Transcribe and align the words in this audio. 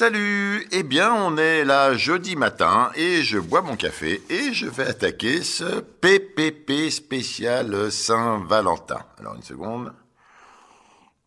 Salut 0.00 0.66
Eh 0.72 0.82
bien, 0.82 1.12
on 1.12 1.36
est 1.36 1.62
là 1.62 1.92
jeudi 1.92 2.34
matin 2.34 2.90
et 2.96 3.22
je 3.22 3.38
bois 3.38 3.60
mon 3.60 3.76
café 3.76 4.22
et 4.30 4.54
je 4.54 4.64
vais 4.64 4.86
attaquer 4.86 5.42
ce 5.42 5.80
PPP 5.80 6.88
spécial 6.88 7.92
Saint-Valentin. 7.92 9.00
Alors, 9.18 9.34
une 9.34 9.42
seconde. 9.42 9.92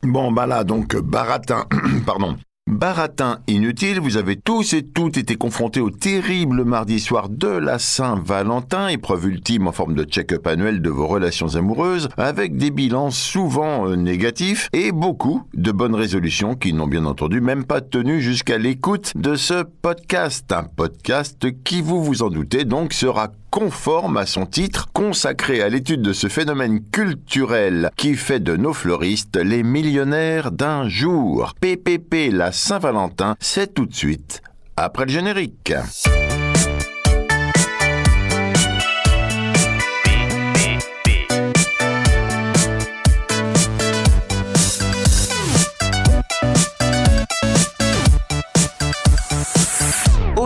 Bon, 0.02 0.32
bah 0.32 0.48
là, 0.48 0.64
donc, 0.64 0.96
baratin, 0.96 1.68
pardon, 2.08 2.36
Baratin 2.84 3.40
inutile, 3.48 4.00
vous 4.00 4.18
avez 4.18 4.36
tous 4.36 4.74
et 4.74 4.84
toutes 4.84 5.18
été 5.18 5.36
confrontés 5.36 5.80
au 5.80 5.90
terrible 5.90 6.66
mardi 6.66 7.00
soir 7.00 7.30
de 7.30 7.48
la 7.48 7.80
Saint-Valentin, 7.80 8.88
épreuve 8.88 9.28
ultime 9.28 9.68
en 9.68 9.72
forme 9.72 9.96
de 9.96 10.04
check-up 10.04 10.48
annuel 10.48 10.82
de 10.82 10.90
vos 10.90 11.08
relations 11.08 11.56
amoureuses, 11.56 12.10
avec 12.18 12.58
des 12.58 12.72
bilans 12.72 13.10
souvent 13.10 13.88
euh, 13.88 13.96
négatifs 13.96 14.70
et 14.74 14.92
beaucoup 14.92 15.44
de 15.54 15.72
bonnes 15.72 15.96
résolutions 15.96 16.56
qui 16.56 16.74
n'ont 16.74 16.88
bien 16.88 17.06
entendu 17.06 17.42
même 17.42 17.64
pas 17.64 17.80
tenu 17.80 18.20
jusqu'à 18.20 18.58
l'écoute 18.58 19.14
de 19.16 19.36
ce 19.36 19.64
podcast. 19.64 20.52
Un 20.52 20.64
podcast 20.64 21.46
qui, 21.64 21.82
vous 21.82 22.04
vous 22.04 22.22
en 22.22 22.30
doutez, 22.30 22.66
donc 22.66 22.92
sera 22.92 23.30
conforme 23.54 24.18
à 24.18 24.26
son 24.26 24.48
titre, 24.48 24.88
consacré 24.94 25.62
à 25.62 25.70
l'étude 25.70 26.02
de 26.02 26.12
ce 26.12 26.28
phénomène 26.28 26.84
culturel 26.92 27.92
qui 27.98 28.16
fait 28.16 28.40
de 28.40 28.56
nos 28.56 28.74
fleuristes 28.74 29.38
les 29.38 29.62
millionnaires 29.62 30.52
d'un 30.52 30.90
jour. 30.90 31.54
PPP 31.62 32.32
la 32.32 32.52
Saint-Valentin, 32.52 33.36
c'est 33.40 33.76
tout 33.76 33.86
de 33.86 33.94
suite 33.94 34.42
après 34.76 35.06
le 35.06 35.12
générique. 35.12 35.72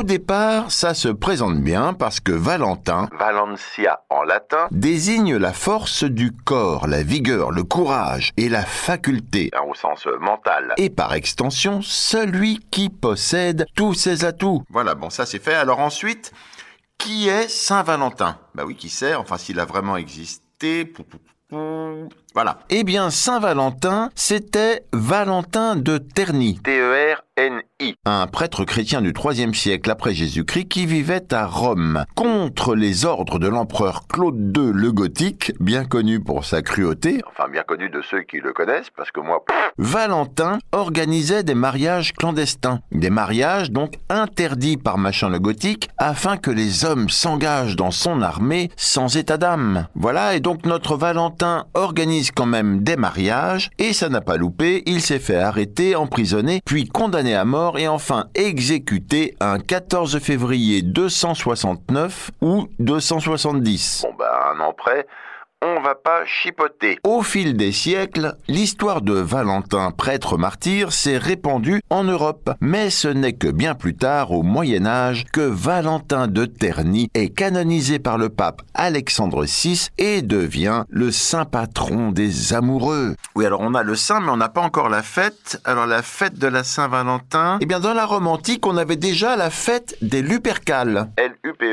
Départ, 0.07 0.71
ça 0.71 0.95
se 0.95 1.09
présente 1.09 1.59
bien 1.59 1.93
parce 1.93 2.19
que 2.19 2.31
Valentin, 2.31 3.09
Valencia 3.11 3.99
en 4.09 4.23
latin, 4.23 4.67
désigne 4.71 5.35
la 5.35 5.53
force 5.53 6.03
du 6.03 6.31
corps, 6.31 6.87
la 6.87 7.03
vigueur, 7.03 7.51
le 7.51 7.63
courage 7.63 8.31
et 8.37 8.49
la 8.49 8.63
faculté, 8.63 9.51
hein, 9.53 9.61
au 9.69 9.75
sens 9.75 10.07
mental, 10.19 10.73
et 10.77 10.89
par 10.89 11.13
extension, 11.13 11.81
celui 11.83 12.59
qui 12.71 12.89
possède 12.89 13.67
tous 13.75 13.93
ses 13.93 14.25
atouts. 14.25 14.63
Voilà, 14.71 14.95
bon, 14.95 15.11
ça 15.11 15.27
c'est 15.27 15.43
fait. 15.43 15.53
Alors 15.53 15.79
ensuite, 15.79 16.31
qui 16.97 17.27
est 17.27 17.47
Saint 17.49 17.83
Valentin? 17.83 18.39
Bah 18.55 18.63
oui, 18.65 18.75
qui 18.75 18.89
sait, 18.89 19.13
enfin 19.13 19.37
s'il 19.37 19.59
a 19.59 19.65
vraiment 19.65 19.97
existé. 19.97 20.91
Voilà. 22.33 22.59
Eh 22.69 22.83
bien, 22.83 23.09
Saint 23.09 23.39
Valentin, 23.39 24.09
c'était 24.15 24.85
Valentin 24.91 25.75
de 25.75 25.97
Terni. 25.97 26.59
T-E-R-N-I. 26.59 27.63
Un 28.05 28.25
prêtre 28.25 28.65
chrétien 28.65 29.03
du 29.03 29.13
IIIe 29.13 29.53
siècle 29.53 29.91
après 29.91 30.15
Jésus-Christ 30.15 30.67
qui 30.67 30.87
vivait 30.87 31.31
à 31.31 31.45
Rome, 31.45 32.05
contre 32.15 32.73
les 32.73 33.05
ordres 33.05 33.37
de 33.37 33.47
l'empereur 33.47 34.07
Claude 34.07 34.57
II 34.57 34.71
le 34.73 34.91
Gothique, 34.91 35.53
bien 35.59 35.85
connu 35.85 36.19
pour 36.19 36.43
sa 36.43 36.63
cruauté, 36.63 37.21
enfin 37.29 37.47
bien 37.47 37.61
connu 37.61 37.91
de 37.91 38.01
ceux 38.01 38.23
qui 38.23 38.37
le 38.37 38.51
connaissent, 38.51 38.89
parce 38.95 39.11
que 39.11 39.19
moi... 39.19 39.43
Valentin 39.77 40.57
organisait 40.71 41.43
des 41.43 41.53
mariages 41.53 42.13
clandestins, 42.13 42.79
des 42.91 43.11
mariages 43.11 43.69
donc 43.69 43.99
interdits 44.09 44.77
par 44.77 44.97
Machin 44.97 45.29
le 45.29 45.37
Gothique, 45.37 45.89
afin 45.99 46.37
que 46.37 46.49
les 46.49 46.83
hommes 46.83 47.09
s'engagent 47.09 47.75
dans 47.75 47.91
son 47.91 48.23
armée 48.23 48.71
sans 48.75 49.17
état 49.17 49.37
d'âme. 49.37 49.87
Voilà, 49.93 50.35
et 50.35 50.39
donc 50.39 50.65
notre 50.65 50.97
Valentin 50.97 51.65
organise 51.75 52.31
quand 52.31 52.47
même 52.47 52.81
des 52.81 52.97
mariages, 52.97 53.69
et 53.77 53.93
ça 53.93 54.09
n'a 54.09 54.21
pas 54.21 54.37
loupé, 54.37 54.81
il 54.87 54.99
s'est 54.99 55.19
fait 55.19 55.37
arrêter, 55.37 55.95
emprisonner, 55.95 56.61
puis 56.65 56.87
condamné 56.87 57.35
à 57.35 57.45
mort 57.45 57.66
et 57.75 57.87
enfin 57.87 58.27
exécuté 58.35 59.35
un 59.41 59.59
14 59.59 60.19
février 60.19 60.81
269 60.81 62.31
ou 62.41 62.69
270. 62.79 64.03
Bon 64.03 64.15
bah 64.17 64.53
un 64.55 64.59
an 64.61 64.73
près, 64.73 65.07
on 65.63 65.81
va 65.81 65.95
pas 65.95 66.23
chipoter. 66.25 66.99
Au 67.03 67.23
fil 67.23 67.57
des 67.57 67.71
siècles, 67.71 68.35
l'histoire 68.47 69.01
de 69.01 69.13
Valentin, 69.13 69.91
prêtre 69.91 70.37
martyr, 70.37 70.93
s'est 70.93 71.17
répandue 71.17 71.81
en 71.89 72.03
Europe. 72.03 72.51
Mais 72.61 72.91
ce 72.91 73.07
n'est 73.07 73.33
que 73.33 73.47
bien 73.47 73.73
plus 73.73 73.95
tard, 73.95 74.31
au 74.31 74.43
Moyen 74.43 74.85
Âge, 74.85 75.25
que 75.33 75.41
Valentin 75.41 76.27
de 76.27 76.45
Terni 76.45 77.09
est 77.15 77.29
canonisé 77.29 77.97
par 77.97 78.17
le 78.19 78.29
pape 78.29 78.61
Alexandre 78.75 79.45
VI 79.45 79.89
et 79.97 80.21
devient 80.21 80.83
le 80.89 81.09
saint 81.11 81.45
patron 81.45 82.11
des 82.11 82.53
amoureux. 82.53 83.15
Oui, 83.35 83.45
alors 83.45 83.61
on 83.61 83.73
a 83.73 83.81
le 83.81 83.95
saint, 83.95 84.19
mais 84.19 84.29
on 84.29 84.37
n'a 84.37 84.49
pas 84.49 84.61
encore 84.61 84.89
la 84.89 85.01
fête. 85.01 85.59
Alors 85.65 85.87
la 85.87 86.03
fête 86.03 86.37
de 86.37 86.47
la 86.47 86.63
Saint-Valentin, 86.63 87.57
eh 87.61 87.65
bien 87.65 87.79
dans 87.79 87.93
la 87.95 88.05
Rome 88.05 88.27
antique, 88.27 88.67
on 88.67 88.77
avait 88.77 88.95
déjà 88.95 89.35
la 89.35 89.49
fête 89.49 89.97
des 90.01 90.21
Lupercales. 90.21 91.09
L-U-P-E-R-C-A-L-E-S. 91.17 91.67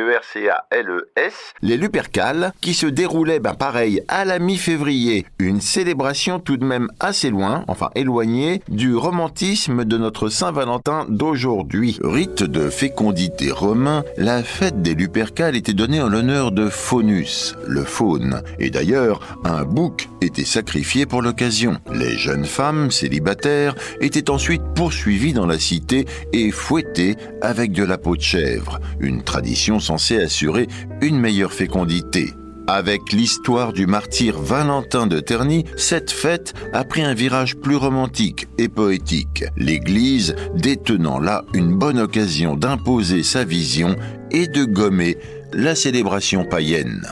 Les 1.60 1.76
Lupercales, 1.76 2.52
qui 2.60 2.72
se 2.72 2.86
déroulaient 2.86 3.40
ben, 3.40 3.54
par 3.54 3.73
à 4.06 4.24
la 4.24 4.38
mi-février, 4.38 5.26
une 5.40 5.60
célébration 5.60 6.38
tout 6.38 6.56
de 6.56 6.64
même 6.64 6.88
assez 7.00 7.28
loin, 7.30 7.64
enfin 7.66 7.90
éloignée, 7.96 8.62
du 8.68 8.94
romantisme 8.94 9.84
de 9.84 9.98
notre 9.98 10.28
Saint-Valentin 10.28 11.06
d'aujourd'hui. 11.08 11.98
Rite 12.02 12.44
de 12.44 12.70
fécondité 12.70 13.50
romain, 13.50 14.04
la 14.16 14.44
fête 14.44 14.80
des 14.80 14.94
Lupercales 14.94 15.56
était 15.56 15.72
donnée 15.72 16.00
en 16.00 16.08
l'honneur 16.08 16.52
de 16.52 16.68
Faunus, 16.68 17.56
le 17.66 17.82
faune, 17.82 18.42
et 18.60 18.70
d'ailleurs, 18.70 19.38
un 19.44 19.64
bouc 19.64 20.08
était 20.20 20.44
sacrifié 20.44 21.04
pour 21.04 21.20
l'occasion. 21.20 21.78
Les 21.92 22.16
jeunes 22.16 22.46
femmes 22.46 22.92
célibataires 22.92 23.74
étaient 24.00 24.30
ensuite 24.30 24.62
poursuivies 24.76 25.32
dans 25.32 25.46
la 25.46 25.58
cité 25.58 26.06
et 26.32 26.52
fouettées 26.52 27.16
avec 27.42 27.72
de 27.72 27.82
la 27.82 27.98
peau 27.98 28.16
de 28.16 28.22
chèvre, 28.22 28.78
une 29.00 29.24
tradition 29.24 29.80
censée 29.80 30.22
assurer 30.22 30.68
une 31.00 31.18
meilleure 31.18 31.52
fécondité. 31.52 32.34
Avec 32.66 33.12
l'histoire 33.12 33.74
du 33.74 33.86
martyr 33.86 34.40
Valentin 34.40 35.06
de 35.06 35.20
Terny, 35.20 35.66
cette 35.76 36.10
fête 36.10 36.54
a 36.72 36.84
pris 36.84 37.02
un 37.02 37.12
virage 37.12 37.56
plus 37.56 37.76
romantique 37.76 38.48
et 38.56 38.68
poétique, 38.68 39.44
l'Église 39.58 40.34
détenant 40.54 41.18
là 41.18 41.44
une 41.52 41.76
bonne 41.76 41.98
occasion 41.98 42.56
d'imposer 42.56 43.22
sa 43.22 43.44
vision 43.44 43.96
et 44.30 44.46
de 44.46 44.64
gommer 44.64 45.18
la 45.52 45.74
célébration 45.74 46.46
païenne. 46.46 47.06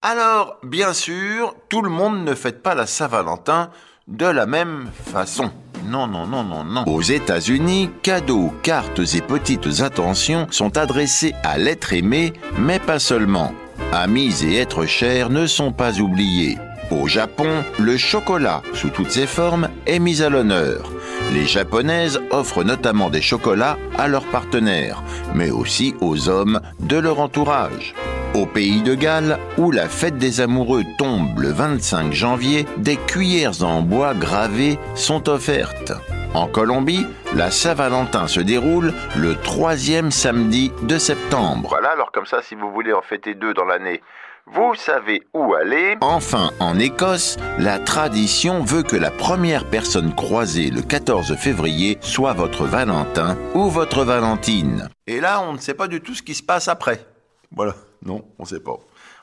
Alors, 0.00 0.58
bien 0.62 0.94
sûr, 0.94 1.54
tout 1.68 1.82
le 1.82 1.90
monde 1.90 2.24
ne 2.24 2.34
fête 2.34 2.62
pas 2.62 2.74
la 2.74 2.86
Saint-Valentin 2.86 3.68
de 4.06 4.24
la 4.24 4.46
même 4.46 4.88
façon. 5.12 5.50
Non, 5.86 6.06
non, 6.06 6.26
non, 6.26 6.44
non, 6.44 6.64
non. 6.64 6.84
Aux 6.86 7.02
États-Unis, 7.02 7.90
cadeaux, 8.02 8.52
cartes 8.62 9.00
et 9.14 9.20
petites 9.20 9.80
attentions 9.80 10.46
sont 10.50 10.76
adressés 10.76 11.34
à 11.44 11.58
l'être 11.58 11.92
aimé, 11.92 12.32
mais 12.58 12.78
pas 12.78 12.98
seulement. 12.98 13.52
Amis 13.92 14.44
et 14.44 14.56
êtres 14.56 14.86
chers 14.86 15.30
ne 15.30 15.46
sont 15.46 15.72
pas 15.72 15.98
oubliés. 16.00 16.58
Au 16.90 17.06
Japon, 17.06 17.64
le 17.78 17.96
chocolat, 17.96 18.62
sous 18.72 18.88
toutes 18.88 19.10
ses 19.10 19.26
formes, 19.26 19.68
est 19.86 19.98
mis 19.98 20.22
à 20.22 20.28
l'honneur. 20.28 20.90
Les 21.32 21.46
japonaises 21.46 22.20
offrent 22.30 22.64
notamment 22.64 23.10
des 23.10 23.20
chocolats 23.20 23.76
à 23.98 24.08
leurs 24.08 24.26
partenaires, 24.26 25.02
mais 25.34 25.50
aussi 25.50 25.94
aux 26.00 26.28
hommes 26.28 26.60
de 26.80 26.96
leur 26.96 27.20
entourage. 27.20 27.94
Au 28.34 28.46
pays 28.46 28.82
de 28.82 28.94
Galles, 28.94 29.38
où 29.56 29.70
la 29.70 29.88
fête 29.88 30.18
des 30.18 30.40
amoureux 30.40 30.84
tombe 30.98 31.38
le 31.38 31.50
25 31.50 32.12
janvier, 32.12 32.66
des 32.76 32.96
cuillères 32.96 33.62
en 33.62 33.80
bois 33.80 34.14
gravées 34.14 34.78
sont 34.94 35.28
offertes. 35.28 35.92
En 36.34 36.46
Colombie, 36.46 37.06
la 37.34 37.50
Saint-Valentin 37.50 38.28
se 38.28 38.40
déroule 38.40 38.92
le 39.16 39.34
troisième 39.34 40.10
samedi 40.10 40.70
de 40.82 40.98
septembre. 40.98 41.70
Voilà, 41.70 41.90
alors 41.90 42.12
comme 42.12 42.26
ça, 42.26 42.42
si 42.42 42.54
vous 42.54 42.70
voulez 42.70 42.92
en 42.92 43.00
fêter 43.00 43.34
deux 43.34 43.54
dans 43.54 43.64
l'année, 43.64 44.02
vous 44.46 44.74
savez 44.74 45.22
où 45.34 45.54
aller. 45.54 45.96
Enfin, 46.00 46.50
en 46.60 46.78
Écosse, 46.78 47.38
la 47.58 47.78
tradition 47.78 48.62
veut 48.62 48.82
que 48.82 48.96
la 48.96 49.10
première 49.10 49.64
personne 49.64 50.14
croisée 50.14 50.70
le 50.70 50.82
14 50.82 51.34
février 51.36 51.98
soit 52.02 52.34
votre 52.34 52.64
Valentin 52.64 53.36
ou 53.54 53.68
votre 53.68 54.04
Valentine. 54.04 54.88
Et 55.06 55.20
là, 55.20 55.42
on 55.42 55.54
ne 55.54 55.58
sait 55.58 55.74
pas 55.74 55.88
du 55.88 56.00
tout 56.02 56.14
ce 56.14 56.22
qui 56.22 56.34
se 56.34 56.42
passe 56.42 56.68
après. 56.68 57.00
Voilà. 57.54 57.74
Non, 58.04 58.24
on 58.38 58.44
sait 58.44 58.60
pas. 58.60 58.78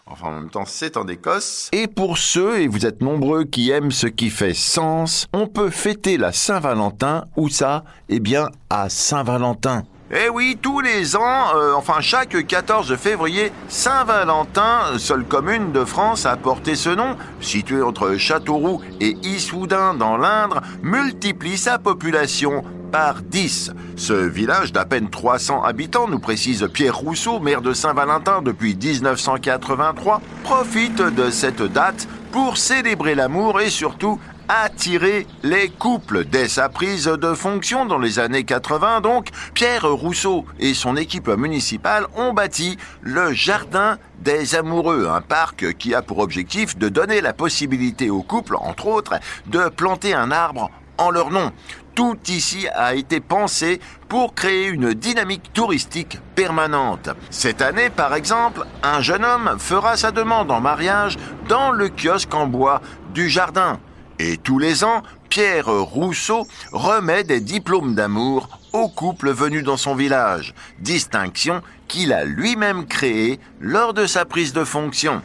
Enfin, 0.07 0.27
en 0.27 0.31
même 0.33 0.50
temps, 0.50 0.66
c'est 0.66 0.98
en 0.98 1.07
Écosse. 1.07 1.69
Et 1.72 1.88
pour 1.88 2.18
ceux, 2.18 2.60
et 2.60 2.68
vous 2.68 2.86
êtes 2.86 3.01
nombreux, 3.01 3.44
qui 3.44 3.72
aiment 3.72 3.92
ce 3.92 4.07
qui 4.07 4.30
fait 4.30 4.54
sens, 4.54 5.27
on 5.33 5.48
peut 5.48 5.72
fêter 5.72 6.18
la 6.18 6.31
Saint-Valentin, 6.31 7.25
où 7.38 7.50
ça? 7.50 7.83
Eh 8.10 8.19
bien, 8.19 8.50
à 8.69 8.89
Saint-Valentin. 8.89 9.83
Eh 10.12 10.30
oui, 10.30 10.60
tous 10.62 10.81
les 10.81 11.16
ans, 11.16 11.56
euh, 11.56 11.74
enfin 11.74 12.00
chaque 12.00 12.45
14 12.45 12.95
février, 12.95 13.51
Saint-Valentin, 13.68 15.00
seule 15.00 15.25
commune 15.25 15.72
de 15.72 15.83
France 15.83 16.27
à 16.27 16.38
porter 16.38 16.75
ce 16.75 16.89
nom, 16.92 17.18
située 17.42 17.81
entre 17.81 18.16
Châteauroux 18.16 18.81
et 19.01 19.18
Issoudun 19.24 19.95
dans 19.95 20.18
l'Indre, 20.18 20.62
multiplie 20.83 21.57
sa 21.57 21.80
population 21.80 22.63
par 22.95 23.21
10. 23.21 23.74
Ce 23.97 24.13
village 24.13 24.71
d'à 24.71 24.86
peine 24.86 25.09
300 25.09 25.63
habitants, 25.63 26.07
nous 26.07 26.19
précise 26.19 26.65
Pierre 26.71 26.95
Rousseau, 26.95 27.42
maire 27.42 27.62
de 27.62 27.74
Saint-Valentin 27.74 28.42
depuis 28.42 28.74
1983, 28.74 30.21
profite 30.45 31.01
de 31.01 31.30
cette 31.30 31.62
date 31.62 32.07
pour 32.31 32.56
célébrer 32.56 33.13
l'amour 33.13 33.59
et 33.59 33.69
surtout 33.69 34.18
attirer 34.47 35.27
les 35.44 35.68
couples. 35.68 36.24
Dès 36.24 36.47
sa 36.47 36.69
prise 36.69 37.07
de 37.07 37.33
fonction 37.33 37.86
dans 37.86 38.00
les 38.00 38.18
années 38.18 38.45
80, 38.45 39.01
donc, 39.01 39.27
Pierre 39.53 39.91
Rousseau 39.91 40.45
et 40.62 40.74
son 40.74 40.95
équipe 40.95 41.27
municipale 41.27 42.06
ont 42.15 42.31
bâti 42.31 42.77
le 43.01 43.33
Jardin 43.33 43.98
des 44.21 44.56
Amoureux, 44.56 45.09
un 45.13 45.19
parc 45.19 45.74
qui 45.74 45.94
a 45.94 46.01
pour 46.01 46.19
objectif 46.19 46.77
de 46.77 46.88
donner 46.88 47.19
la 47.19 47.33
possibilité 47.33 48.09
aux 48.09 48.24
couples, 48.24 48.56
entre 48.56 48.88
autres, 48.88 49.15
de 49.48 49.68
planter 49.68 50.13
un 50.13 50.31
arbre 50.31 50.71
en 50.97 51.12
leur 51.12 51.31
nom. 51.31 51.51
Tout 51.95 52.18
ici 52.27 52.68
a 52.75 52.94
été 52.94 53.21
pensé 53.21 53.80
pour 54.09 54.36
créer 54.36 54.68
une 54.68 54.94
dynamique 54.94 55.53
touristique 55.53 56.19
permanente. 56.36 57.09
Cette 57.30 57.62
année, 57.62 57.89
par 57.89 58.13
exemple, 58.15 58.65
un 58.83 59.01
jeune 59.01 59.24
homme 59.24 59.56
fera 59.59 59.95
sa 59.95 60.12
demande 60.12 60.51
en 60.51 60.59
mariage 60.59 61.18
dans 61.47 61.71
le 61.71 61.89
kiosque 61.89 62.33
en 62.33 62.47
bois 62.47 62.81
du 63.13 63.30
jardin. 63.30 63.80
Et 64.19 64.38
tous 64.38 64.59
les 64.59 64.83
ans, 64.83 65.03
Pierre 65.30 65.68
Rousseau 65.68 66.47
remet 66.71 67.24
des 67.24 67.41
diplômes 67.41 67.95
d'amour 67.95 68.50
aux 68.74 68.89
couples 68.89 69.31
venus 69.31 69.63
dans 69.63 69.77
son 69.77 69.95
village, 69.95 70.53
distinction 70.80 71.62
qu'il 71.88 72.13
a 72.13 72.25
lui-même 72.25 72.86
créée 72.86 73.39
lors 73.59 73.94
de 73.94 74.06
sa 74.06 74.25
prise 74.25 74.53
de 74.53 74.63
fonction. 74.63 75.21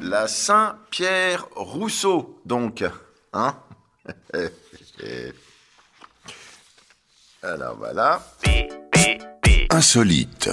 La 0.00 0.26
Saint-Pierre 0.26 1.46
Rousseau, 1.54 2.40
donc. 2.44 2.84
Hein? 3.32 3.54
Alors 7.42 7.76
voilà. 7.78 8.22
Insolite. 9.70 10.50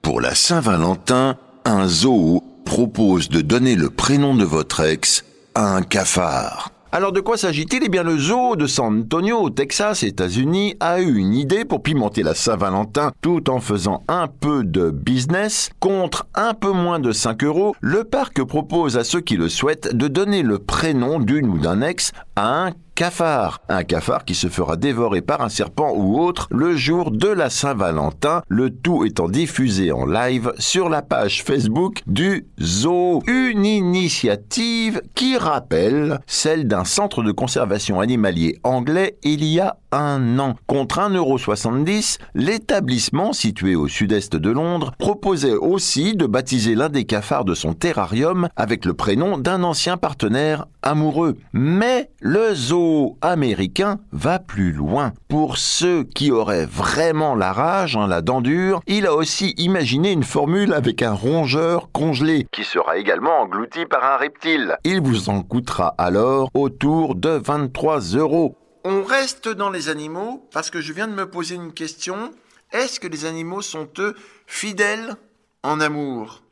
Pour 0.00 0.20
la 0.20 0.34
Saint-Valentin, 0.34 1.36
un 1.64 1.86
zoo 1.86 2.42
propose 2.64 3.28
de 3.28 3.40
donner 3.40 3.76
le 3.76 3.90
prénom 3.90 4.34
de 4.34 4.44
votre 4.44 4.80
ex 4.80 5.24
à 5.54 5.76
un 5.76 5.82
cafard. 5.82 6.70
Alors 6.94 7.12
de 7.12 7.20
quoi 7.20 7.38
s'agit-il? 7.38 7.82
Eh 7.84 7.88
bien 7.88 8.02
le 8.02 8.18
zoo 8.18 8.54
de 8.54 8.66
San 8.66 9.00
Antonio 9.00 9.38
au 9.40 9.48
Texas, 9.48 10.02
États-Unis, 10.02 10.76
a 10.78 11.00
eu 11.00 11.16
une 11.16 11.32
idée 11.32 11.64
pour 11.64 11.82
pimenter 11.82 12.22
la 12.22 12.34
Saint-Valentin 12.34 13.12
tout 13.22 13.48
en 13.48 13.60
faisant 13.60 14.02
un 14.08 14.28
peu 14.28 14.62
de 14.62 14.90
business. 14.90 15.70
Contre 15.80 16.26
un 16.34 16.52
peu 16.52 16.72
moins 16.72 17.00
de 17.00 17.12
5 17.12 17.44
euros, 17.44 17.74
le 17.80 18.04
parc 18.04 18.42
propose 18.44 18.98
à 18.98 19.04
ceux 19.04 19.22
qui 19.22 19.36
le 19.36 19.48
souhaitent 19.48 19.96
de 19.96 20.06
donner 20.06 20.42
le 20.42 20.58
prénom 20.58 21.18
d'une 21.18 21.48
ou 21.48 21.58
d'un 21.58 21.80
ex 21.80 22.12
un 22.36 22.72
cafard. 22.94 23.60
Un 23.68 23.84
cafard 23.84 24.24
qui 24.24 24.34
se 24.34 24.48
fera 24.48 24.76
dévorer 24.76 25.22
par 25.22 25.40
un 25.40 25.48
serpent 25.48 25.92
ou 25.94 26.20
autre 26.20 26.46
le 26.50 26.76
jour 26.76 27.10
de 27.10 27.28
la 27.28 27.50
Saint-Valentin, 27.50 28.42
le 28.48 28.70
tout 28.70 29.04
étant 29.04 29.28
diffusé 29.28 29.92
en 29.92 30.06
live 30.06 30.52
sur 30.58 30.88
la 30.88 31.02
page 31.02 31.42
Facebook 31.42 32.02
du 32.06 32.46
zoo. 32.60 33.22
Une 33.26 33.64
initiative 33.64 35.00
qui 35.14 35.36
rappelle 35.36 36.20
celle 36.26 36.68
d'un 36.68 36.84
centre 36.84 37.22
de 37.22 37.32
conservation 37.32 38.00
animalier 38.00 38.58
anglais 38.62 39.16
il 39.22 39.44
y 39.44 39.60
a 39.60 39.78
un 39.90 40.38
an. 40.38 40.54
Contre 40.66 41.00
1,70€, 41.00 42.18
l'établissement 42.34 43.32
situé 43.32 43.74
au 43.74 43.88
sud-est 43.88 44.36
de 44.36 44.50
Londres 44.50 44.92
proposait 44.98 45.54
aussi 45.54 46.14
de 46.14 46.26
baptiser 46.26 46.74
l'un 46.74 46.88
des 46.88 47.04
cafards 47.04 47.44
de 47.44 47.54
son 47.54 47.74
terrarium 47.74 48.48
avec 48.56 48.84
le 48.84 48.94
prénom 48.94 49.38
d'un 49.38 49.62
ancien 49.62 49.96
partenaire 49.96 50.66
amoureux. 50.82 51.36
Mais 51.52 52.10
le 52.24 52.54
zoo 52.54 53.18
américain 53.20 53.98
va 54.12 54.38
plus 54.38 54.70
loin. 54.70 55.12
Pour 55.28 55.58
ceux 55.58 56.04
qui 56.04 56.30
auraient 56.30 56.66
vraiment 56.66 57.34
la 57.34 57.52
rage, 57.52 57.96
hein, 57.96 58.06
la 58.06 58.22
dent 58.22 58.40
dure, 58.40 58.80
il 58.86 59.06
a 59.06 59.14
aussi 59.14 59.54
imaginé 59.56 60.12
une 60.12 60.22
formule 60.22 60.72
avec 60.72 61.02
un 61.02 61.14
rongeur 61.14 61.90
congelé 61.90 62.46
qui 62.52 62.62
sera 62.62 62.96
également 62.96 63.40
englouti 63.40 63.86
par 63.86 64.04
un 64.04 64.18
reptile. 64.18 64.76
Il 64.84 65.00
vous 65.00 65.30
en 65.30 65.42
coûtera 65.42 65.96
alors 65.98 66.48
autour 66.54 67.16
de 67.16 67.30
23 67.30 67.98
euros. 68.14 68.56
On 68.84 69.02
reste 69.02 69.48
dans 69.48 69.70
les 69.70 69.88
animaux 69.88 70.48
parce 70.52 70.70
que 70.70 70.80
je 70.80 70.92
viens 70.92 71.08
de 71.08 71.14
me 71.14 71.28
poser 71.28 71.56
une 71.56 71.72
question. 71.72 72.30
Est-ce 72.70 73.00
que 73.00 73.08
les 73.08 73.24
animaux 73.24 73.62
sont 73.62 73.88
eux 73.98 74.14
fidèles 74.46 75.16
en 75.64 75.80
amour? 75.80 76.44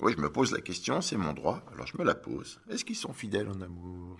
Oui, 0.00 0.12
je 0.16 0.22
me 0.22 0.30
pose 0.30 0.52
la 0.52 0.60
question, 0.60 1.00
c'est 1.00 1.16
mon 1.16 1.32
droit, 1.32 1.62
alors 1.74 1.86
je 1.86 1.98
me 1.98 2.04
la 2.04 2.14
pose. 2.14 2.60
Est-ce 2.70 2.84
qu'ils 2.84 2.96
sont 2.96 3.12
fidèles 3.12 3.48
en 3.48 3.60
amour? 3.60 4.18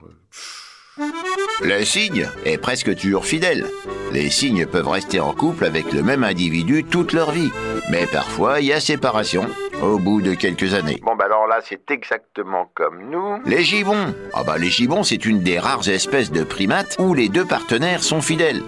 Le 1.62 1.84
cygne 1.84 2.28
est 2.44 2.58
presque 2.58 2.94
toujours 2.96 3.24
fidèle. 3.24 3.66
Les 4.12 4.30
cygnes 4.30 4.66
peuvent 4.66 4.88
rester 4.88 5.20
en 5.20 5.32
couple 5.32 5.64
avec 5.64 5.92
le 5.92 6.02
même 6.02 6.24
individu 6.24 6.84
toute 6.84 7.12
leur 7.12 7.32
vie. 7.32 7.50
Mais 7.90 8.06
parfois, 8.06 8.60
il 8.60 8.66
y 8.66 8.72
a 8.72 8.80
séparation 8.80 9.46
au 9.82 9.98
bout 9.98 10.22
de 10.22 10.34
quelques 10.34 10.74
années. 10.74 10.98
Bon, 11.02 11.16
bah 11.16 11.26
alors 11.26 11.46
là, 11.46 11.60
c'est 11.62 11.90
exactement 11.90 12.70
comme 12.74 13.10
nous. 13.10 13.40
Les 13.44 13.62
gibbons. 13.62 14.14
Ah 14.32 14.42
bah 14.44 14.58
les 14.58 14.70
gibbons, 14.70 15.02
c'est 15.02 15.26
une 15.26 15.42
des 15.42 15.58
rares 15.58 15.88
espèces 15.88 16.32
de 16.32 16.44
primates 16.44 16.96
où 16.98 17.14
les 17.14 17.28
deux 17.28 17.44
partenaires 17.44 18.02
sont 18.02 18.22
fidèles. 18.22 18.62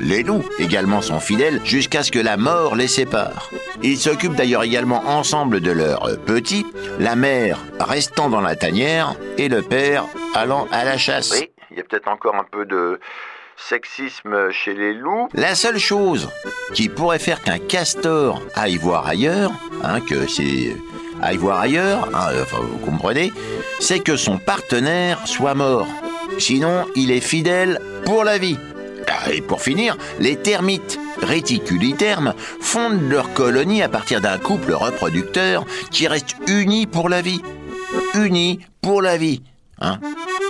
Les 0.00 0.22
loups 0.22 0.44
également 0.58 1.02
sont 1.02 1.20
fidèles 1.20 1.60
jusqu'à 1.64 2.02
ce 2.02 2.10
que 2.10 2.18
la 2.18 2.36
mort 2.36 2.74
les 2.74 2.88
sépare. 2.88 3.50
Ils 3.82 3.98
s'occupent 3.98 4.34
d'ailleurs 4.34 4.62
également 4.62 5.02
ensemble 5.06 5.60
de 5.60 5.70
leurs 5.70 6.18
petits, 6.24 6.66
la 6.98 7.14
mère 7.14 7.58
restant 7.78 8.28
dans 8.28 8.40
la 8.40 8.56
tanière 8.56 9.14
et 9.38 9.48
le 9.48 9.62
père 9.62 10.06
allant 10.34 10.66
à 10.72 10.84
la 10.84 10.96
chasse. 10.96 11.32
Oui, 11.38 11.50
il 11.74 11.78
y 11.78 11.80
a 11.80 11.84
peut-être 11.84 12.08
encore 12.08 12.36
un 12.36 12.44
peu 12.44 12.64
de 12.64 13.00
sexisme 13.56 14.50
chez 14.52 14.74
les 14.74 14.94
loups. 14.94 15.28
La 15.34 15.56
seule 15.56 15.78
chose 15.78 16.30
qui 16.72 16.88
pourrait 16.88 17.18
faire 17.18 17.42
qu'un 17.42 17.58
castor 17.58 18.40
aille 18.54 18.76
voir 18.76 19.06
ailleurs, 19.06 19.52
hein, 19.82 20.00
que 20.00 20.28
c'est 20.28 20.76
aille 21.20 21.36
voir 21.36 21.60
ailleurs, 21.60 22.08
hein, 22.14 22.28
enfin 22.42 22.58
vous 22.60 22.78
comprenez, 22.78 23.32
c'est 23.80 23.98
que 23.98 24.16
son 24.16 24.38
partenaire 24.38 25.26
soit 25.26 25.54
mort. 25.54 25.88
Sinon, 26.38 26.86
il 26.94 27.10
est 27.10 27.20
fidèle 27.20 27.80
pour 28.04 28.22
la 28.22 28.38
vie. 28.38 28.58
Ah, 29.08 29.32
et 29.32 29.40
pour 29.40 29.60
finir, 29.60 29.96
les 30.20 30.36
termites 30.36 30.98
réticulitermes 31.22 32.34
fondent 32.60 33.08
leur 33.08 33.32
colonie 33.34 33.82
à 33.82 33.88
partir 33.88 34.20
d'un 34.20 34.38
couple 34.38 34.72
reproducteur 34.72 35.64
qui 35.90 36.06
reste 36.06 36.36
uni 36.46 36.86
pour 36.86 37.08
la 37.08 37.20
vie. 37.20 37.42
Uni 38.14 38.60
pour 38.80 39.02
la 39.02 39.16
vie. 39.16 39.42
Hein 39.80 39.98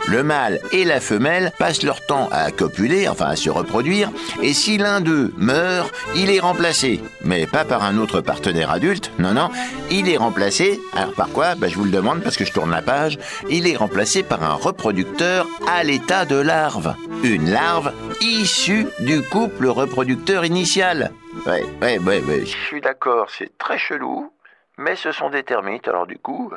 le 0.09 0.23
mâle 0.23 0.61
et 0.73 0.85
la 0.85 1.01
femelle 1.01 1.53
passent 1.59 1.83
leur 1.83 2.05
temps 2.05 2.29
à 2.31 2.51
copuler, 2.51 3.09
enfin 3.09 3.27
à 3.27 3.37
se 3.37 3.51
reproduire, 3.51 4.11
et 4.43 4.53
si 4.53 4.79
l'un 4.79 5.01
d'eux 5.01 5.33
meurt, 5.37 5.93
il 6.15 6.31
est 6.31 6.41
remplacé. 6.41 7.01
Mais 7.23 7.47
pas 7.47 7.65
par 7.65 7.83
un 7.85 7.99
autre 7.99 8.21
partenaire 8.21 8.71
adulte, 8.71 9.11
non, 9.19 9.33
non, 9.33 9.51
il 9.91 10.09
est 10.09 10.17
remplacé, 10.17 10.81
alors 10.95 11.15
par 11.15 11.29
quoi? 11.31 11.55
Ben, 11.55 11.69
Je 11.69 11.77
vous 11.77 11.85
le 11.85 11.91
demande 11.91 12.23
parce 12.23 12.37
que 12.37 12.45
je 12.45 12.53
tourne 12.53 12.71
la 12.71 12.83
page, 12.83 13.19
il 13.49 13.67
est 13.67 13.77
remplacé 13.77 14.23
par 14.23 14.43
un 14.43 14.55
reproducteur 14.55 15.47
à 15.69 15.83
l'état 15.85 16.25
de 16.25 16.37
larve. 16.37 16.95
Une 17.23 17.51
larve 17.51 17.93
issue 18.20 18.87
du 19.01 19.23
couple 19.23 19.67
reproducteur 19.67 20.44
initial. 20.44 21.11
Ouais, 21.46 21.65
ouais, 21.82 21.99
ouais, 21.99 22.20
ouais. 22.23 22.41
Je 22.44 22.56
suis 22.67 22.81
d'accord, 22.81 23.29
c'est 23.31 23.56
très 23.58 23.79
chelou, 23.79 24.31
mais 24.79 24.96
ce 24.96 25.13
sont 25.13 25.31
des 25.31 25.43
termites, 25.43 25.89
alors 25.89 26.06
du 26.06 26.19
coup, 26.19 26.53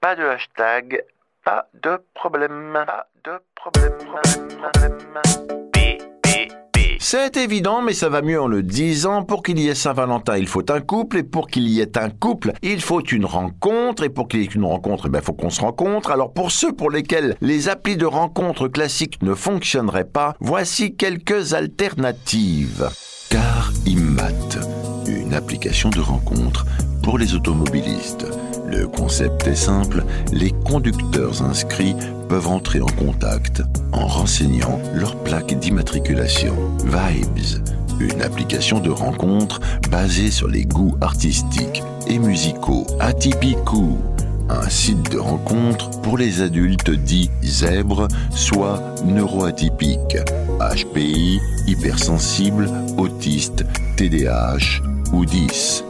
pas 0.00 0.14
de 0.14 0.22
hashtag 0.22 1.02
pas 1.44 1.68
de 1.82 1.98
problème. 2.14 2.78
Pas 2.86 3.06
de 3.24 3.40
problème. 3.54 3.92
C'est 6.98 7.36
évident, 7.36 7.82
mais 7.82 7.92
ça 7.92 8.08
va 8.08 8.22
mieux 8.22 8.40
en 8.40 8.46
le 8.46 8.62
disant. 8.62 9.24
Pour 9.24 9.42
qu'il 9.42 9.58
y 9.58 9.68
ait 9.68 9.74
Saint-Valentin, 9.74 10.38
il 10.38 10.46
faut 10.46 10.70
un 10.70 10.80
couple, 10.80 11.18
et 11.18 11.22
pour 11.22 11.48
qu'il 11.48 11.68
y 11.68 11.80
ait 11.80 11.98
un 11.98 12.08
couple, 12.08 12.52
il 12.62 12.80
faut 12.80 13.02
une 13.02 13.26
rencontre, 13.26 14.04
et 14.04 14.08
pour 14.08 14.28
qu'il 14.28 14.40
y 14.40 14.44
ait 14.44 14.46
une 14.46 14.64
rencontre, 14.64 15.06
il 15.06 15.10
ben, 15.10 15.20
faut 15.20 15.34
qu'on 15.34 15.50
se 15.50 15.60
rencontre. 15.60 16.10
Alors 16.10 16.32
pour 16.32 16.52
ceux 16.52 16.72
pour 16.72 16.90
lesquels 16.90 17.36
les 17.40 17.68
applis 17.68 17.96
de 17.96 18.06
rencontre 18.06 18.68
classiques 18.68 19.20
ne 19.22 19.34
fonctionneraient 19.34 20.08
pas, 20.08 20.34
voici 20.40 20.96
quelques 20.96 21.54
alternatives. 21.54 22.88
Car 23.28 23.72
Immat, 23.86 24.60
une 25.06 25.34
application 25.34 25.90
de 25.90 26.00
rencontre 26.00 26.64
pour 27.02 27.18
les 27.18 27.34
automobilistes. 27.34 28.26
Le 28.66 28.86
concept 28.86 29.46
est 29.46 29.56
simple, 29.56 30.04
les 30.32 30.50
conducteurs 30.50 31.42
inscrits 31.42 31.96
peuvent 32.28 32.46
entrer 32.46 32.80
en 32.80 32.86
contact 32.86 33.62
en 33.92 34.06
renseignant 34.06 34.80
leur 34.94 35.16
plaque 35.16 35.58
d'immatriculation. 35.58 36.54
Vibes, 36.84 37.62
une 38.00 38.22
application 38.22 38.80
de 38.80 38.90
rencontre 38.90 39.60
basée 39.90 40.30
sur 40.30 40.48
les 40.48 40.64
goûts 40.64 40.96
artistiques 41.00 41.82
et 42.06 42.18
musicaux 42.18 42.86
atypicaux. 43.00 43.98
Un 44.48 44.68
site 44.68 45.10
de 45.10 45.18
rencontre 45.18 45.90
pour 46.02 46.18
les 46.18 46.42
adultes 46.42 46.90
dits 46.90 47.30
zèbres, 47.42 48.08
soit 48.30 48.82
neuroatypiques, 49.04 50.18
HPI, 50.60 51.40
hypersensibles, 51.66 52.68
autistes, 52.98 53.64
TDAH 53.96 54.82
ou 55.12 55.24
10 55.24 55.84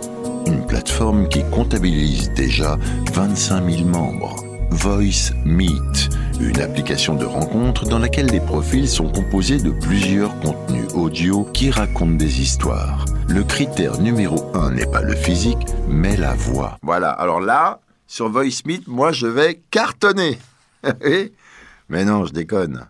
une 0.46 0.66
plateforme 0.66 1.28
qui 1.28 1.42
comptabilise 1.50 2.32
déjà 2.34 2.78
25 3.12 3.70
000 3.70 3.88
membres. 3.88 4.44
Voice 4.70 5.32
Meet, 5.44 6.08
une 6.40 6.61
application 6.61 7.14
de 7.14 7.25
rencontre 7.25 7.87
dans 7.87 7.99
laquelle 7.99 8.26
les 8.26 8.40
profils 8.40 8.88
sont 8.88 9.08
composés 9.08 9.58
de 9.58 9.70
plusieurs 9.70 10.38
contenus 10.40 10.88
audio 10.94 11.44
qui 11.52 11.70
racontent 11.70 12.16
des 12.16 12.40
histoires. 12.40 13.04
Le 13.28 13.44
critère 13.44 14.00
numéro 14.00 14.50
un 14.54 14.70
n'est 14.70 14.87
pas 14.87 15.02
le 15.02 15.14
physique, 15.14 15.66
mais 15.88 16.16
la 16.16 16.34
voix. 16.34 16.78
Voilà, 16.82 17.11
alors 17.11 17.40
là, 17.40 17.80
sur 18.06 18.30
Voice 18.30 18.62
Meet, 18.64 18.88
moi 18.88 19.12
je 19.12 19.26
vais 19.26 19.62
cartonner. 19.70 20.38
mais 21.88 22.04
non, 22.04 22.25
je 22.25 22.32
déconne. 22.32 22.87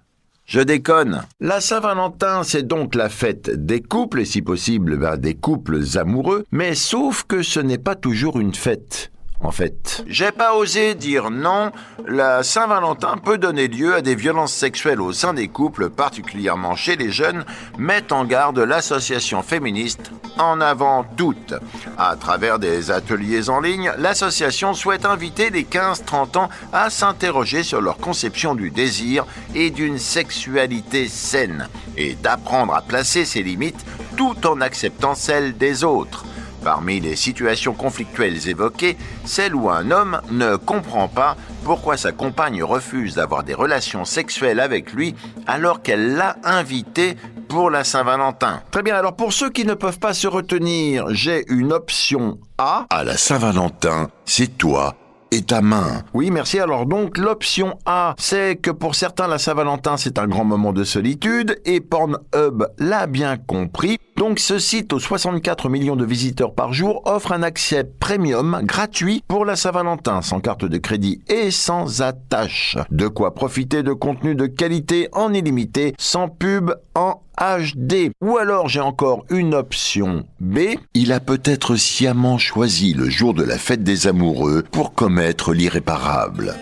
Je 0.52 0.61
déconne. 0.61 1.23
La 1.40 1.62
Saint-Valentin, 1.62 2.42
c'est 2.42 2.66
donc 2.66 2.94
la 2.94 3.09
fête 3.09 3.49
des 3.49 3.80
couples, 3.80 4.21
et 4.21 4.26
si 4.26 4.42
possible, 4.42 4.99
ben, 4.99 5.16
des 5.16 5.32
couples 5.32 5.80
amoureux, 5.94 6.44
mais 6.52 6.75
sauf 6.75 7.25
que 7.25 7.42
ce 7.42 7.59
n'est 7.59 7.78
pas 7.78 7.94
toujours 7.94 8.38
une 8.38 8.52
fête 8.52 9.12
en 9.42 9.50
fait. 9.50 10.04
J'ai 10.06 10.32
pas 10.32 10.54
osé 10.54 10.94
dire 10.94 11.30
non, 11.30 11.72
la 12.06 12.42
Saint-Valentin 12.42 13.16
peut 13.16 13.38
donner 13.38 13.68
lieu 13.68 13.94
à 13.94 14.02
des 14.02 14.14
violences 14.14 14.52
sexuelles 14.52 15.00
au 15.00 15.12
sein 15.12 15.34
des 15.34 15.49
couples, 15.49 15.90
particulièrement 15.90 16.76
chez 16.76 16.96
les 16.96 17.11
jeunes, 17.11 17.44
met 17.78 18.12
en 18.12 18.25
garde 18.25 18.58
l'association 18.58 19.42
féministe 19.42 20.11
En 20.38 20.61
avant 20.61 21.04
toutes. 21.16 21.54
À 21.99 22.16
travers 22.16 22.58
des 22.58 22.90
ateliers 22.90 23.50
en 23.50 23.61
ligne, 23.61 23.92
l'association 23.99 24.75
souhaite 24.75 25.04
inviter 25.04 25.50
les 25.50 25.64
15-30 25.64 26.38
ans 26.38 26.49
à 26.72 26.90
s'interroger 26.90 27.62
sur 27.62 27.80
leur 27.80 27.99
conception 27.99 28.54
du 28.54 28.70
désir 28.70 29.26
et 29.54 29.70
d'une 29.70 29.99
sexualité 29.99 31.08
saine, 31.08 31.68
et 31.96 32.14
d'apprendre 32.14 32.75
à 32.75 32.82
placer 32.82 33.25
ses 33.25 33.42
limites 33.42 33.84
tout 34.16 34.46
en 34.46 34.61
acceptant 34.61 35.14
celles 35.14 35.56
des 35.56 35.84
autres. 35.84 36.25
Parmi 36.64 37.00
les 37.00 37.16
situations 37.16 37.75
conflictuelles 37.75 38.49
évoquées, 38.49 38.97
celle 39.25 39.54
où 39.54 39.69
un 39.69 39.90
homme 39.90 40.21
ne 40.31 40.57
comprend 40.57 41.09
pas 41.09 41.37
pourquoi 41.64 41.97
sa 41.97 42.12
compagne 42.12 42.62
refuse 42.62 43.14
d'avoir 43.16 43.42
des 43.42 43.54
relations 43.54 44.04
sexuelles 44.04 44.61
avec 44.61 44.92
lui 44.92 45.14
alors 45.47 45.83
qu'elle 45.83 46.14
l'a 46.14 46.37
invité 46.45 47.16
pour 47.49 47.71
la 47.71 47.85
Saint-Valentin. 47.85 48.62
Très 48.71 48.83
bien, 48.83 48.97
alors 48.97 49.16
pour 49.16 49.33
ceux 49.33 49.50
qui 49.50 49.64
ne 49.64 49.75
peuvent 49.75 49.99
pas 49.99 50.14
se 50.14 50.28
retenir, 50.28 51.07
j'ai 51.11 51.45
une 51.49 51.73
option 51.73 52.38
A. 52.59 52.87
À 52.90 53.04
la 53.04 53.16
Saint-Valentin, 53.16 54.09
c'est 54.25 54.57
toi 54.57 54.95
et 55.33 55.42
ta 55.42 55.62
main. 55.62 56.02
Oui, 56.12 56.31
merci. 56.31 56.61
Alors 56.61 56.87
donc, 56.87 57.16
l'option 57.16 57.78
A, 57.87 58.14
c'est 58.19 58.57
que 58.57 58.71
pour 58.71 58.95
certains, 58.95 59.26
la 59.26 59.38
Saint-Valentin, 59.38 59.97
c'est 59.97 60.19
un 60.19 60.28
grand 60.28 60.45
moment 60.45 60.73
de 60.73 60.85
solitude, 60.85 61.59
et 61.64 61.81
Pornhub 61.81 62.66
l'a 62.78 63.07
bien 63.07 63.38
compris. 63.38 63.99
Donc 64.16 64.38
ce 64.38 64.59
site 64.59 64.92
aux 64.92 64.99
64 64.99 65.69
millions 65.69 65.97
de 65.97 66.04
visiteurs 66.04 66.54
par 66.54 66.73
jour 66.73 67.02
offre 67.07 67.33
un 67.33 67.42
accès 67.42 67.85
premium 67.85 68.61
gratuit 68.62 69.25
pour 69.26 69.45
la 69.45 69.57
Saint-Valentin, 69.57 70.23
sans 70.23 70.40
carte 70.40 70.64
de 70.64 70.78
crédit 70.78 71.23
et 71.28 71.50
sans 71.50 72.02
attache. 72.02 72.76
De 72.90 73.09
quoi 73.09 73.35
profiter 73.35 73.83
de 73.83 73.92
contenu 73.92 74.35
de 74.35 74.47
qualité 74.47 75.09
en 75.12 75.33
illimité, 75.33 75.95
sans 75.99 76.28
pub, 76.28 76.73
en 76.95 77.23
HD. 77.40 78.12
Ou 78.21 78.37
alors 78.37 78.69
j'ai 78.69 78.81
encore 78.81 79.25
une 79.31 79.54
option 79.54 80.25
B. 80.40 80.59
Il 80.95 81.12
a 81.12 81.21
peut-être 81.21 81.76
sciemment 81.76 82.38
choisi 82.38 82.95
le 82.95 83.09
jour 83.09 83.35
de 83.35 83.42
la 83.42 83.59
fête 83.59 83.83
des 83.83 84.07
amoureux 84.07 84.62
pour 84.71 84.95
commettre 84.95 85.52
l'irréparable. 85.52 86.54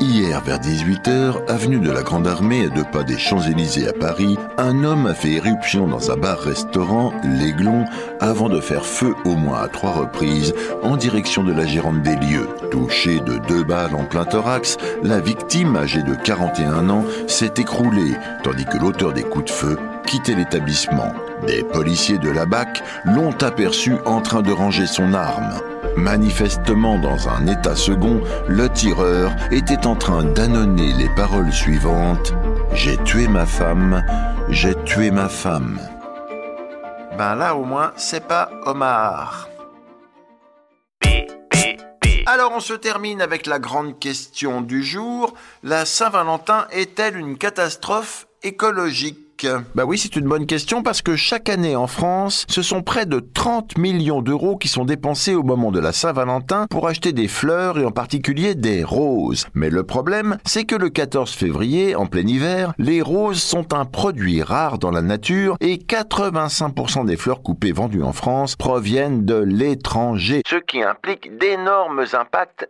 Hier, 0.00 0.40
vers 0.40 0.58
18h, 0.58 1.46
avenue 1.46 1.78
de 1.78 1.90
la 1.90 2.02
Grande 2.02 2.26
Armée, 2.26 2.64
à 2.64 2.68
deux 2.70 2.84
pas 2.84 3.02
des 3.02 3.18
Champs-Élysées 3.18 3.86
à 3.86 3.92
Paris, 3.92 4.38
un 4.56 4.82
homme 4.82 5.06
a 5.06 5.12
fait 5.12 5.32
éruption 5.32 5.86
dans 5.86 6.10
un 6.10 6.16
bar-restaurant, 6.16 7.12
l'Aiglon, 7.22 7.84
avant 8.18 8.48
de 8.48 8.60
faire 8.60 8.86
feu 8.86 9.14
au 9.26 9.34
moins 9.34 9.60
à 9.60 9.68
trois 9.68 9.92
reprises 9.92 10.54
en 10.82 10.96
direction 10.96 11.44
de 11.44 11.52
la 11.52 11.66
gérante 11.66 12.02
des 12.02 12.16
lieux. 12.16 12.48
Touché 12.70 13.20
de 13.20 13.36
deux 13.46 13.62
balles 13.62 13.94
en 13.94 14.04
plein 14.04 14.24
thorax, 14.24 14.78
la 15.02 15.20
victime, 15.20 15.76
âgée 15.76 16.02
de 16.02 16.14
41 16.14 16.88
ans, 16.88 17.04
s'est 17.26 17.52
écroulée, 17.58 18.16
tandis 18.42 18.64
que 18.64 18.78
l'auteur 18.78 19.12
des 19.12 19.22
coups 19.22 19.44
de 19.44 19.50
feu 19.50 19.76
quittait 20.06 20.34
l'établissement. 20.34 21.12
Des 21.46 21.62
policiers 21.62 22.18
de 22.18 22.30
la 22.30 22.46
BAC 22.46 22.82
l'ont 23.04 23.36
aperçu 23.42 23.94
en 24.04 24.20
train 24.20 24.42
de 24.42 24.52
ranger 24.52 24.86
son 24.86 25.14
arme. 25.14 25.60
Manifestement 25.96 26.98
dans 26.98 27.28
un 27.28 27.46
état 27.46 27.74
second, 27.74 28.20
le 28.48 28.68
tireur 28.68 29.32
était 29.50 29.86
en 29.86 29.96
train 29.96 30.24
d'annonner 30.24 30.92
les 30.92 31.08
paroles 31.10 31.52
suivantes 31.52 32.32
J'ai 32.72 32.96
tué 32.98 33.26
ma 33.28 33.46
femme, 33.46 34.04
j'ai 34.48 34.74
tué 34.84 35.10
ma 35.10 35.28
femme. 35.28 35.78
Ben 37.16 37.34
là 37.34 37.54
au 37.54 37.64
moins, 37.64 37.92
c'est 37.96 38.26
pas 38.26 38.50
Omar. 38.66 39.48
Alors 42.26 42.52
on 42.54 42.60
se 42.60 42.74
termine 42.74 43.20
avec 43.22 43.46
la 43.46 43.58
grande 43.58 43.98
question 43.98 44.60
du 44.60 44.84
jour. 44.84 45.34
La 45.64 45.84
Saint-Valentin 45.84 46.66
est-elle 46.70 47.16
une 47.16 47.36
catastrophe 47.36 48.28
écologique? 48.42 49.29
Bah 49.74 49.84
oui, 49.86 49.98
c'est 49.98 50.16
une 50.16 50.28
bonne 50.28 50.46
question 50.46 50.82
parce 50.82 51.02
que 51.02 51.16
chaque 51.16 51.48
année 51.48 51.76
en 51.76 51.86
France, 51.86 52.44
ce 52.48 52.62
sont 52.62 52.82
près 52.82 53.06
de 53.06 53.20
30 53.20 53.78
millions 53.78 54.22
d'euros 54.22 54.56
qui 54.56 54.68
sont 54.68 54.84
dépensés 54.84 55.34
au 55.34 55.42
moment 55.42 55.70
de 55.70 55.80
la 55.80 55.92
Saint-Valentin 55.92 56.66
pour 56.68 56.88
acheter 56.88 57.12
des 57.12 57.28
fleurs 57.28 57.78
et 57.78 57.84
en 57.84 57.90
particulier 57.90 58.54
des 58.54 58.84
roses. 58.84 59.46
Mais 59.54 59.70
le 59.70 59.82
problème, 59.82 60.38
c'est 60.44 60.64
que 60.64 60.76
le 60.76 60.90
14 60.90 61.32
février, 61.32 61.94
en 61.94 62.06
plein 62.06 62.26
hiver, 62.26 62.72
les 62.78 63.02
roses 63.02 63.42
sont 63.42 63.72
un 63.74 63.84
produit 63.84 64.42
rare 64.42 64.78
dans 64.78 64.90
la 64.90 65.02
nature 65.02 65.56
et 65.60 65.76
85% 65.76 67.06
des 67.06 67.16
fleurs 67.16 67.42
coupées 67.42 67.72
vendues 67.72 68.02
en 68.02 68.12
France 68.12 68.56
proviennent 68.56 69.24
de 69.24 69.36
l'étranger, 69.36 70.42
ce 70.46 70.56
qui 70.56 70.82
implique 70.82 71.38
d'énormes 71.38 72.04
impacts 72.12 72.68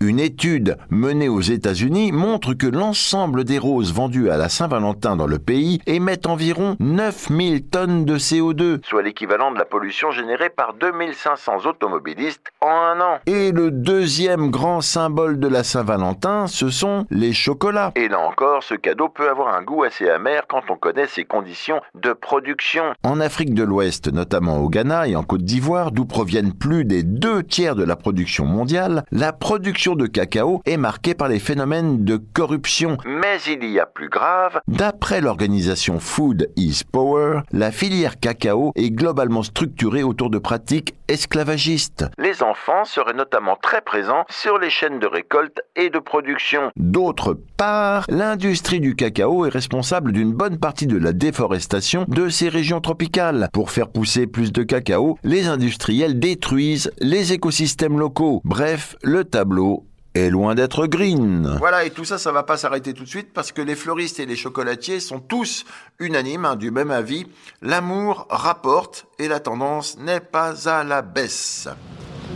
Une 0.00 0.20
étude 0.20 0.76
menée 0.90 1.28
aux 1.28 1.40
États-Unis 1.40 2.12
montre 2.12 2.54
que 2.54 2.68
l'ensemble 2.68 3.42
des 3.42 3.58
roses 3.58 3.92
vendues 3.92 4.30
à 4.30 4.36
la 4.36 4.48
Saint-Valentin 4.48 5.16
dans 5.16 5.26
le 5.26 5.40
pays 5.40 5.80
émettent 5.86 6.28
environ 6.28 6.76
9000 6.78 7.64
tonnes 7.64 8.04
de 8.04 8.16
CO2, 8.16 8.78
soit 8.86 9.02
l'équivalent 9.02 9.50
de 9.50 9.58
la 9.58 9.64
pollution 9.64 10.12
générée 10.12 10.50
par 10.50 10.74
2500 10.74 11.66
automobilistes 11.66 12.52
en 12.60 12.68
un 12.68 13.00
an. 13.00 13.18
Et 13.26 13.50
le 13.50 13.72
deuxième 13.72 14.50
grand 14.50 14.82
symbole 14.82 15.40
de 15.40 15.48
la 15.48 15.64
Saint-Valentin, 15.64 16.46
ce 16.46 16.70
sont 16.70 17.04
les 17.10 17.32
chocolats. 17.32 17.90
Et 17.96 18.06
là 18.06 18.20
encore, 18.20 18.62
ce 18.62 18.74
cadeau 18.74 19.08
peut 19.08 19.28
avoir 19.28 19.52
un 19.52 19.62
goût 19.62 19.82
assez 19.82 20.08
amer 20.08 20.44
quand 20.48 20.62
on 20.70 20.76
connaît 20.76 21.08
ses 21.08 21.24
conditions 21.24 21.80
de 21.96 22.12
production. 22.12 22.84
En 23.02 23.18
Afrique 23.18 23.52
de 23.52 23.64
l'Ouest, 23.64 24.12
notamment 24.12 24.58
au 24.58 24.68
Ghana 24.68 25.08
et 25.08 25.16
en 25.16 25.24
Côte 25.24 25.42
d'Ivoire, 25.42 25.90
d'où 25.90 26.04
proviennent 26.04 26.52
plus 26.52 26.84
des 26.84 27.02
deux 27.02 27.42
tiers 27.42 27.74
de 27.74 27.84
la 27.84 27.96
production 27.96 28.44
mondiale, 28.44 29.04
la 29.10 29.32
production 29.32 29.94
de 29.94 30.06
cacao 30.06 30.62
est 30.66 30.76
marquée 30.76 31.14
par 31.14 31.28
les 31.28 31.38
phénomènes 31.38 32.04
de 32.04 32.16
corruption. 32.16 32.98
Mais 33.06 33.38
il 33.46 33.64
y 33.64 33.80
a 33.80 33.86
plus 33.86 34.08
grave. 34.08 34.60
D'après 34.68 35.20
l'organisation 35.20 35.98
Food 35.98 36.50
is 36.56 36.82
Power, 36.90 37.40
la 37.52 37.70
filière 37.70 38.18
cacao 38.20 38.72
est 38.74 38.90
globalement 38.90 39.42
structurée 39.42 40.02
autour 40.02 40.30
de 40.30 40.38
pratiques 40.38 40.94
esclavagistes. 41.08 42.06
Les 42.18 42.42
enfants 42.42 42.84
seraient 42.84 43.14
notamment 43.14 43.56
très 43.60 43.80
présents 43.80 44.24
sur 44.30 44.58
les 44.58 44.70
chaînes 44.70 44.98
de 44.98 45.06
récolte 45.06 45.60
et 45.76 45.90
de 45.90 45.98
production. 45.98 46.70
D'autre 46.76 47.36
part, 47.56 48.04
l'industrie 48.08 48.80
du 48.80 48.94
cacao 48.94 49.46
est 49.46 49.50
responsable 49.50 50.12
d'une 50.12 50.32
bonne 50.32 50.58
partie 50.58 50.86
de 50.86 50.98
la 50.98 51.12
déforestation 51.12 52.04
de 52.08 52.28
ces 52.28 52.48
régions 52.48 52.80
tropicales. 52.80 53.48
Pour 53.52 53.70
faire 53.70 53.88
pousser 53.88 54.26
plus 54.26 54.52
de 54.52 54.62
cacao, 54.62 55.18
les 55.24 55.48
industriels 55.48 56.18
détruisent 56.18 56.92
les 56.98 57.32
écosystèmes 57.32 57.98
locaux. 57.98 58.40
Bref, 58.44 58.96
le 59.02 59.24
tableau 59.24 59.87
est 60.14 60.30
loin 60.30 60.54
d'être 60.54 60.86
green. 60.86 61.56
Voilà, 61.58 61.84
et 61.84 61.90
tout 61.90 62.04
ça, 62.04 62.18
ça 62.18 62.32
va 62.32 62.42
pas 62.42 62.56
s'arrêter 62.56 62.94
tout 62.94 63.04
de 63.04 63.08
suite 63.08 63.32
parce 63.32 63.52
que 63.52 63.62
les 63.62 63.74
fleuristes 63.74 64.20
et 64.20 64.26
les 64.26 64.36
chocolatiers 64.36 65.00
sont 65.00 65.20
tous 65.20 65.64
unanimes, 65.98 66.44
hein, 66.44 66.56
du 66.56 66.70
même 66.70 66.90
avis. 66.90 67.26
L'amour 67.62 68.26
rapporte 68.30 69.06
et 69.18 69.28
la 69.28 69.40
tendance 69.40 69.98
n'est 69.98 70.20
pas 70.20 70.68
à 70.68 70.84
la 70.84 71.02
baisse. 71.02 71.68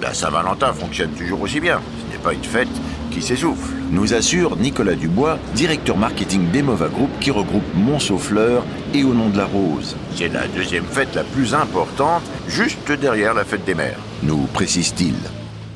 La 0.01 0.15
Saint-Valentin 0.15 0.73
fonctionne 0.73 1.13
toujours 1.13 1.43
aussi 1.43 1.61
bien. 1.61 1.81
Ce 2.01 2.17
n'est 2.17 2.23
pas 2.23 2.33
une 2.33 2.45
fête 2.45 2.69
qui 3.11 3.23
s'essouffle. 3.23 3.73
Nous 3.91 4.15
assure 4.15 4.57
Nicolas 4.57 4.95
Dubois, 4.95 5.39
directeur 5.55 5.99
marketing 5.99 6.51
d'Emova 6.51 6.89
Group 6.89 7.11
qui 7.21 7.31
regroupe 7.31 7.75
Monceau 7.75 8.19
Fleurs 8.19 8.65
et 8.95 9.05
Au 9.05 9.13
nom 9.13 9.29
de 9.29 9.37
la 9.37 9.45
Rose. 9.45 9.97
C'est 10.15 10.29
la 10.29 10.49
deuxième 10.49 10.87
fête 10.87 11.15
la 11.15 11.25
plus 11.25 11.55
importante, 11.55 12.23
juste 12.49 12.91
derrière 12.91 13.35
la 13.35 13.45
fête 13.45 13.65
des 13.65 13.75
mères, 13.75 14.01
nous 14.23 14.47
précise-t-il. 14.55 15.15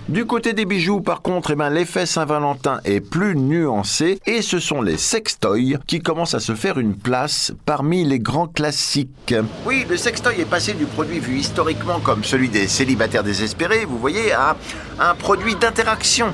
Du 0.08 0.25
côté 0.25 0.52
des 0.52 0.66
bijoux, 0.66 1.00
par 1.00 1.20
contre, 1.20 1.50
eh 1.50 1.56
ben, 1.56 1.68
l'effet 1.68 2.06
Saint-Valentin 2.06 2.78
est 2.84 3.00
plus 3.00 3.34
nuancé 3.34 4.20
et 4.25 4.40
ce 4.40 4.60
sont 4.60 4.80
les 4.80 4.98
sextoys 4.98 5.78
qui 5.84 5.98
commencent 5.98 6.34
à 6.34 6.38
se 6.38 6.54
faire 6.54 6.78
une 6.78 6.94
place 6.94 7.52
parmi 7.64 8.04
les 8.04 8.20
grands 8.20 8.46
classiques. 8.46 9.34
Oui, 9.66 9.84
le 9.90 9.96
sextoy 9.96 10.40
est 10.40 10.48
passé 10.48 10.75
du 10.75 10.84
produit 10.84 11.18
vu 11.18 11.38
historiquement 11.38 11.98
comme 11.98 12.22
celui 12.22 12.48
des 12.48 12.68
célibataires 12.68 13.25
désespérés, 13.25 13.84
vous 13.84 13.98
voyez, 13.98 14.30
à 14.30 14.56
un 15.00 15.16
produit 15.16 15.56
d'interaction 15.56 16.32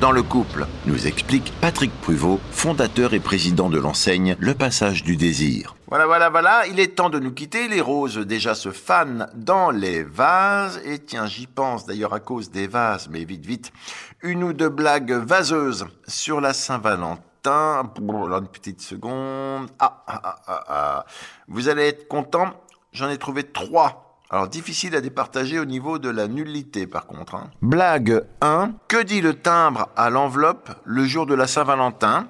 dans 0.00 0.12
le 0.12 0.22
couple, 0.22 0.66
nous 0.86 1.06
explique 1.06 1.52
Patrick 1.60 1.92
Pruvot, 2.00 2.38
fondateur 2.52 3.14
et 3.14 3.20
président 3.20 3.68
de 3.68 3.78
l'enseigne 3.78 4.36
Le 4.38 4.54
Passage 4.54 5.02
du 5.02 5.16
Désir. 5.16 5.74
Voilà, 5.88 6.06
voilà, 6.06 6.30
voilà, 6.30 6.66
il 6.68 6.78
est 6.78 6.94
temps 6.94 7.10
de 7.10 7.18
nous 7.18 7.32
quitter. 7.32 7.66
Les 7.66 7.80
roses 7.80 8.18
déjà 8.18 8.54
se 8.54 8.70
fanent 8.70 9.28
dans 9.34 9.70
les 9.70 10.04
vases. 10.04 10.80
Et 10.84 11.00
tiens, 11.00 11.26
j'y 11.26 11.46
pense 11.46 11.84
d'ailleurs 11.84 12.14
à 12.14 12.20
cause 12.20 12.50
des 12.50 12.66
vases, 12.66 13.08
mais 13.10 13.24
vite, 13.24 13.44
vite. 13.44 13.72
Une 14.22 14.44
ou 14.44 14.52
deux 14.52 14.68
blagues 14.68 15.12
vaseuses 15.12 15.86
sur 16.06 16.40
la 16.40 16.52
Saint-Valentin. 16.52 17.90
Une 17.98 18.48
petite 18.48 18.80
seconde. 18.80 19.68
Ah, 19.78 20.04
ah, 20.06 20.20
ah, 20.22 20.36
ah, 20.46 20.64
ah. 20.68 21.06
Vous 21.48 21.68
allez 21.68 21.86
être 21.86 22.06
content. 22.06 22.52
J'en 22.92 23.08
ai 23.08 23.18
trouvé 23.18 23.42
trois 23.42 24.07
alors 24.30 24.48
difficile 24.48 24.94
à 24.94 25.00
départager 25.00 25.58
au 25.58 25.64
niveau 25.64 25.98
de 25.98 26.10
la 26.10 26.28
nullité 26.28 26.86
par 26.86 27.06
contre. 27.06 27.34
Hein. 27.34 27.50
Blague 27.62 28.24
1. 28.42 28.72
Que 28.86 29.02
dit 29.02 29.22
le 29.22 29.34
timbre 29.34 29.88
à 29.96 30.10
l'enveloppe 30.10 30.70
le 30.84 31.04
jour 31.04 31.24
de 31.24 31.34
la 31.34 31.46
Saint-Valentin? 31.46 32.28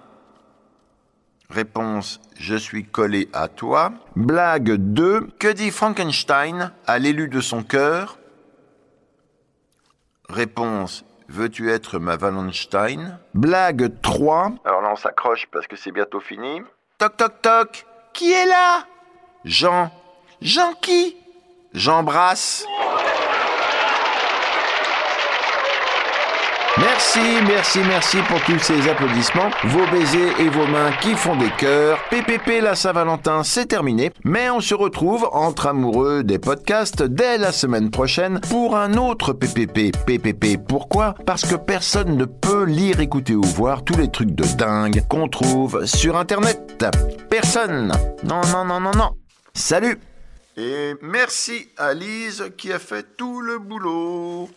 Réponse 1.50 2.20
Je 2.36 2.54
suis 2.54 2.84
collé 2.84 3.28
à 3.32 3.48
toi. 3.48 3.92
Blague 4.14 4.74
2. 4.74 5.28
Que 5.40 5.48
dit 5.48 5.70
Frankenstein 5.70 6.72
à 6.86 6.98
l'élu 6.98 7.28
de 7.28 7.40
son 7.40 7.62
cœur? 7.62 8.18
Réponse 10.28 11.04
Veux-tu 11.30 11.70
être 11.70 11.98
ma 11.98 12.16
Wallenstein? 12.16 13.18
Blague 13.34 14.00
3. 14.00 14.52
Alors 14.64 14.80
là, 14.80 14.90
on 14.92 14.96
s'accroche 14.96 15.46
parce 15.52 15.66
que 15.66 15.76
c'est 15.76 15.92
bientôt 15.92 16.20
fini. 16.20 16.62
Toc 16.96 17.16
toc 17.16 17.42
toc 17.42 17.86
Qui 18.14 18.32
est 18.32 18.46
là? 18.46 18.86
Jean. 19.44 19.90
Jean 20.40 20.72
qui? 20.80 21.16
J'embrasse. 21.78 22.66
Merci, 26.76 27.20
merci, 27.46 27.78
merci 27.86 28.16
pour 28.28 28.40
tous 28.42 28.58
ces 28.58 28.88
applaudissements, 28.88 29.50
vos 29.64 29.86
baisers 29.92 30.40
et 30.40 30.48
vos 30.48 30.66
mains 30.66 30.90
qui 31.00 31.14
font 31.14 31.36
des 31.36 31.50
cœurs. 31.50 32.00
PPP 32.10 32.60
la 32.60 32.74
Saint-Valentin, 32.74 33.44
c'est 33.44 33.66
terminé, 33.66 34.10
mais 34.24 34.50
on 34.50 34.60
se 34.60 34.74
retrouve 34.74 35.28
entre 35.32 35.68
amoureux 35.68 36.24
des 36.24 36.40
podcasts 36.40 37.04
dès 37.04 37.38
la 37.38 37.52
semaine 37.52 37.90
prochaine 37.92 38.40
pour 38.50 38.76
un 38.76 38.94
autre 38.94 39.32
PPP. 39.32 39.92
PPP, 40.04 40.58
pourquoi? 40.68 41.14
Parce 41.26 41.46
que 41.46 41.54
personne 41.54 42.16
ne 42.16 42.24
peut 42.24 42.64
lire, 42.64 42.98
écouter 42.98 43.36
ou 43.36 43.42
voir 43.42 43.84
tous 43.84 43.96
les 43.96 44.10
trucs 44.10 44.34
de 44.34 44.44
dingue 44.56 45.04
qu'on 45.08 45.28
trouve 45.28 45.86
sur 45.86 46.16
Internet. 46.16 46.84
Personne. 47.30 47.92
Non, 48.24 48.40
non, 48.52 48.64
non, 48.64 48.80
non, 48.80 48.92
non. 48.96 49.10
Salut 49.54 49.98
Et 50.60 50.96
merci 51.02 51.68
à 51.76 51.94
Lise 51.94 52.50
qui 52.56 52.72
a 52.72 52.80
fait 52.80 53.16
tout 53.16 53.40
le 53.40 53.60
boulot. 53.60 54.50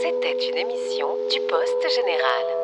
C'était 0.00 0.48
une 0.48 0.56
émission 0.56 1.08
du 1.30 1.38
Poste 1.50 1.94
Général. 1.94 2.59